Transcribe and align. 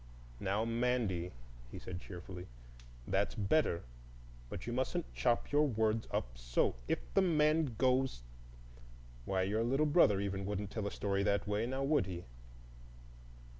"Now, 0.39 0.65
Mandy," 0.65 1.31
he 1.71 1.77
said 1.77 2.01
cheerfully, 2.01 2.47
"that's 3.07 3.35
better; 3.35 3.83
but 4.49 4.65
you 4.65 4.73
mustn't 4.73 5.13
chop 5.13 5.51
your 5.51 5.67
words 5.67 6.07
up 6.09 6.39
so: 6.39 6.73
'If—the 6.87 7.21
man—goes.' 7.21 8.23
Why, 9.25 9.43
your 9.43 9.63
little 9.63 9.85
brother 9.85 10.19
even 10.19 10.43
wouldn't 10.47 10.71
tell 10.71 10.87
a 10.87 10.91
story 10.91 11.21
that 11.21 11.45
way, 11.47 11.67
now 11.67 11.83
would 11.83 12.07
he?" 12.07 12.23